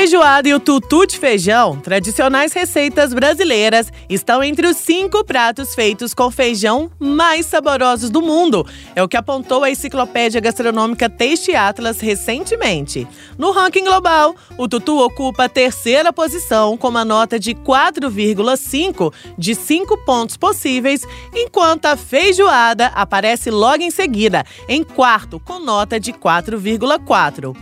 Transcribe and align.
Feijoada 0.00 0.48
e 0.48 0.54
o 0.54 0.58
tutu 0.58 1.04
de 1.04 1.18
feijão, 1.18 1.78
tradicionais 1.78 2.54
receitas 2.54 3.12
brasileiras, 3.12 3.92
estão 4.08 4.42
entre 4.42 4.66
os 4.66 4.78
cinco 4.78 5.22
pratos 5.22 5.74
feitos 5.74 6.14
com 6.14 6.30
feijão 6.30 6.90
mais 6.98 7.44
saborosos 7.44 8.08
do 8.08 8.22
mundo. 8.22 8.66
É 8.96 9.02
o 9.02 9.08
que 9.08 9.16
apontou 9.18 9.62
a 9.62 9.70
enciclopédia 9.70 10.40
gastronômica 10.40 11.10
Taste 11.10 11.54
Atlas 11.54 12.00
recentemente. 12.00 13.06
No 13.36 13.50
ranking 13.50 13.84
global, 13.84 14.34
o 14.56 14.66
tutu 14.66 14.98
ocupa 14.98 15.44
a 15.44 15.48
terceira 15.50 16.14
posição 16.14 16.78
com 16.78 16.88
uma 16.88 17.04
nota 17.04 17.38
de 17.38 17.54
4,5 17.54 19.12
de 19.36 19.54
5 19.54 19.98
pontos 20.06 20.34
possíveis, 20.38 21.06
enquanto 21.34 21.84
a 21.84 21.94
feijoada 21.94 22.86
aparece 22.94 23.50
logo 23.50 23.82
em 23.82 23.90
seguida, 23.90 24.46
em 24.66 24.82
quarto, 24.82 25.38
com 25.38 25.58
nota 25.58 26.00
de 26.00 26.14
4,4. 26.14 27.54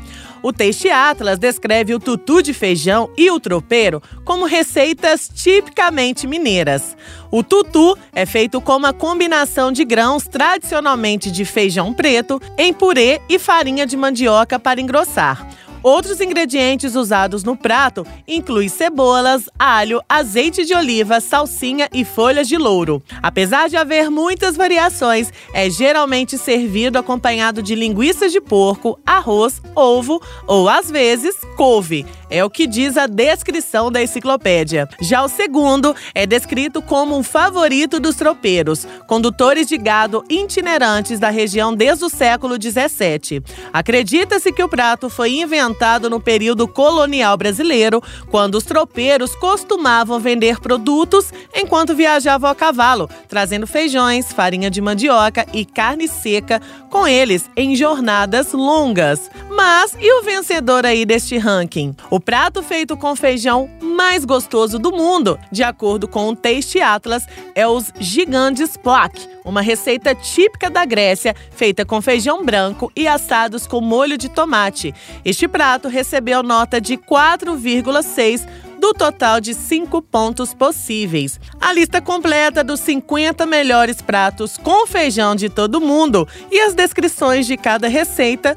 O 0.42 0.52
Taste 0.52 0.88
Atlas 0.88 1.38
descreve 1.38 1.94
o 1.94 1.98
tutu 1.98 2.42
de 2.42 2.54
feijão 2.54 3.10
e 3.16 3.30
o 3.30 3.40
tropeiro 3.40 4.02
como 4.24 4.44
receitas 4.44 5.28
tipicamente 5.34 6.26
mineiras. 6.26 6.96
O 7.30 7.42
tutu 7.42 7.96
é 8.12 8.24
feito 8.24 8.60
com 8.60 8.76
uma 8.76 8.92
combinação 8.92 9.72
de 9.72 9.84
grãos 9.84 10.24
tradicionalmente 10.24 11.30
de 11.30 11.44
feijão 11.44 11.92
preto 11.92 12.40
em 12.56 12.72
purê 12.72 13.20
e 13.28 13.38
farinha 13.38 13.86
de 13.86 13.96
mandioca 13.96 14.58
para 14.58 14.80
engrossar. 14.80 15.47
Outros 15.82 16.20
ingredientes 16.20 16.94
usados 16.94 17.44
no 17.44 17.56
prato 17.56 18.04
incluem 18.26 18.68
cebolas, 18.68 19.48
alho, 19.58 20.02
azeite 20.08 20.64
de 20.64 20.74
oliva, 20.74 21.20
salsinha 21.20 21.88
e 21.92 22.04
folhas 22.04 22.48
de 22.48 22.56
louro. 22.56 23.02
Apesar 23.22 23.68
de 23.68 23.76
haver 23.76 24.10
muitas 24.10 24.56
variações, 24.56 25.32
é 25.54 25.70
geralmente 25.70 26.36
servido 26.36 26.98
acompanhado 26.98 27.62
de 27.62 27.74
linguiças 27.74 28.32
de 28.32 28.40
porco, 28.40 28.98
arroz, 29.06 29.62
ovo 29.74 30.20
ou 30.46 30.68
às 30.68 30.90
vezes 30.90 31.36
couve. 31.56 32.04
É 32.30 32.44
o 32.44 32.50
que 32.50 32.66
diz 32.66 32.98
a 32.98 33.06
descrição 33.06 33.90
da 33.90 34.02
enciclopédia. 34.02 34.86
Já 35.00 35.24
o 35.24 35.28
segundo 35.28 35.96
é 36.14 36.26
descrito 36.26 36.82
como 36.82 37.16
um 37.16 37.22
favorito 37.22 37.98
dos 37.98 38.16
tropeiros, 38.16 38.86
condutores 39.06 39.66
de 39.66 39.78
gado 39.78 40.22
itinerantes 40.28 41.18
da 41.18 41.30
região 41.30 41.74
desde 41.74 42.04
o 42.04 42.10
século 42.10 42.56
XVII. 42.60 43.42
Acredita-se 43.72 44.52
que 44.52 44.62
o 44.62 44.68
prato 44.68 45.08
foi 45.08 45.40
inventado 45.40 45.67
no 46.08 46.20
período 46.20 46.66
colonial 46.66 47.36
brasileiro, 47.36 48.02
quando 48.30 48.54
os 48.56 48.64
tropeiros 48.64 49.34
costumavam 49.36 50.20
vender 50.20 50.60
produtos 50.60 51.32
enquanto 51.54 51.94
viajavam 51.94 52.50
a 52.50 52.54
cavalo, 52.54 53.08
trazendo 53.28 53.66
feijões, 53.66 54.32
farinha 54.32 54.70
de 54.70 54.80
mandioca 54.80 55.46
e 55.52 55.64
carne 55.64 56.08
seca 56.08 56.60
com 56.90 57.06
eles 57.06 57.50
em 57.56 57.76
jornadas 57.76 58.52
longas. 58.52 59.30
Mas 59.50 59.96
e 60.00 60.12
o 60.20 60.22
vencedor 60.22 60.86
aí 60.86 61.04
deste 61.04 61.36
ranking? 61.36 61.94
O 62.10 62.20
prato 62.20 62.62
feito 62.62 62.96
com 62.96 63.14
feijão 63.16 63.68
mais 63.98 64.24
gostoso 64.24 64.78
do 64.78 64.92
mundo, 64.92 65.36
de 65.50 65.64
acordo 65.64 66.06
com 66.06 66.28
o 66.28 66.36
Taste 66.36 66.80
Atlas, 66.80 67.26
é 67.52 67.66
os 67.66 67.92
gigantes 67.98 68.76
plaque, 68.76 69.28
uma 69.44 69.60
receita 69.60 70.14
típica 70.14 70.70
da 70.70 70.84
Grécia, 70.84 71.34
feita 71.50 71.84
com 71.84 72.00
feijão 72.00 72.44
branco 72.44 72.92
e 72.94 73.08
assados 73.08 73.66
com 73.66 73.80
molho 73.80 74.16
de 74.16 74.28
tomate. 74.28 74.94
Este 75.24 75.48
prato 75.48 75.88
recebeu 75.88 76.44
nota 76.44 76.80
de 76.80 76.96
4,6 76.96 78.46
do 78.78 78.94
total 78.94 79.40
de 79.40 79.52
5 79.52 80.00
pontos 80.02 80.54
possíveis. 80.54 81.40
A 81.60 81.72
lista 81.72 82.00
completa 82.00 82.62
dos 82.62 82.78
50 82.78 83.44
melhores 83.46 84.00
pratos 84.00 84.56
com 84.56 84.86
feijão 84.86 85.34
de 85.34 85.48
todo 85.48 85.80
mundo 85.80 86.28
e 86.52 86.60
as 86.60 86.72
descrições 86.72 87.48
de 87.48 87.56
cada 87.56 87.88
receita 87.88 88.56